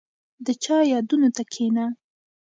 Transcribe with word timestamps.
•د 0.45 0.47
چا 0.63 0.77
یادونو 0.93 1.29
ته 1.35 1.43
کښېنه. 1.51 1.85